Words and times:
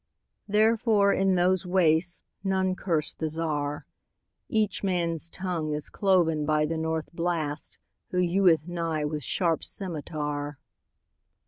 Therefore, 0.47 1.13
in 1.13 1.35
those 1.35 1.63
wastesNone 1.63 2.75
curse 2.75 3.13
the 3.13 3.29
Czar.Each 3.29 4.81
man's 4.83 5.29
tongue 5.29 5.73
is 5.73 5.91
cloven 5.91 6.43
byThe 6.43 6.79
North 6.79 7.09
Blast, 7.13 7.77
who 8.09 8.17
heweth 8.17 8.67
nighWith 8.67 9.21
sharp 9.21 9.61
scymitar. 9.61 10.55